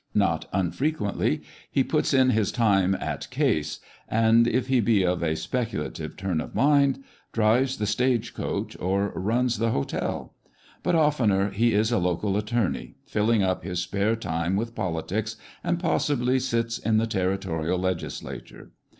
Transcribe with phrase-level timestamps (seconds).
[0.15, 1.43] Not unfrequently"
[1.79, 6.41] he puts in his time at case;" and if he be of a speculative turn
[6.41, 10.33] of mind, drives the stage coach, or" runs" the hotel;
[10.81, 15.79] but oftener, he is a local attorney, filling up his spare time with politics, and
[15.79, 18.71] possibly sits in the territorial legislature.